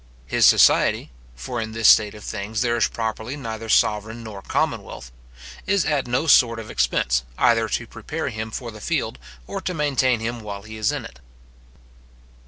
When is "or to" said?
9.45-9.75